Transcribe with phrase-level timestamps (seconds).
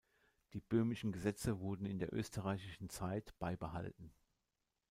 [0.53, 4.11] Die böhmischen Gesetze wurden in der österreichischen Zeit beibehalten.